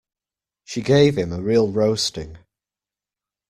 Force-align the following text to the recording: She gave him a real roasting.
She 0.63 0.81
gave 0.81 1.15
him 1.15 1.31
a 1.31 1.39
real 1.43 1.67
roasting. 1.71 2.39